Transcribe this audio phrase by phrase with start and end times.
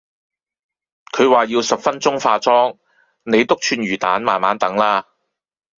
[1.15, 2.79] 佢話要十分鐘化妝，
[3.21, 5.05] 你篤串魚旦慢慢等啦